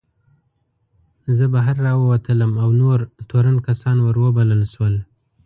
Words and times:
زه 1.37 1.45
بهر 1.53 1.75
راووتلم 1.85 2.51
او 2.63 2.69
نور 2.81 2.99
تورن 3.29 3.57
کسان 3.67 3.97
ور 4.01 4.15
وبلل 4.23 4.61
شول. 4.73 4.95